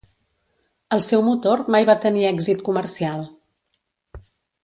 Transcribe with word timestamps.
El 0.95 1.03
seu 1.07 1.21
motor 1.27 1.61
mai 1.75 1.85
va 1.91 1.97
tenir 2.07 2.25
èxit 2.31 2.65
comercial. 2.71 3.25